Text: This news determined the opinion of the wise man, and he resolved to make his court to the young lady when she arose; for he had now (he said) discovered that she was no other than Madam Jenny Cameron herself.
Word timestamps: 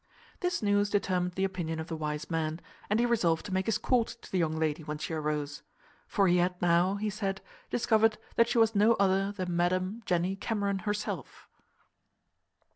This 0.39 0.63
news 0.63 0.89
determined 0.89 1.33
the 1.33 1.43
opinion 1.43 1.79
of 1.79 1.85
the 1.85 1.95
wise 1.95 2.31
man, 2.31 2.59
and 2.89 2.99
he 2.99 3.05
resolved 3.05 3.45
to 3.45 3.53
make 3.53 3.67
his 3.67 3.77
court 3.77 4.07
to 4.23 4.31
the 4.31 4.39
young 4.39 4.57
lady 4.57 4.83
when 4.83 4.97
she 4.97 5.13
arose; 5.13 5.61
for 6.07 6.27
he 6.27 6.37
had 6.37 6.59
now 6.59 6.95
(he 6.95 7.11
said) 7.11 7.39
discovered 7.69 8.17
that 8.35 8.49
she 8.49 8.57
was 8.57 8.73
no 8.73 8.93
other 8.93 9.31
than 9.31 9.55
Madam 9.55 10.01
Jenny 10.07 10.35
Cameron 10.35 10.79
herself. 10.79 11.47